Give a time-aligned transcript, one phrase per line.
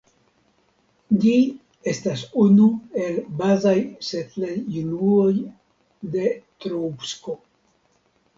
[1.25, 1.33] Ĝi
[1.91, 2.69] estas unu
[3.09, 3.75] el bazaj
[4.09, 5.29] setlejunuoj
[6.17, 6.27] de
[6.67, 7.39] Troubsko.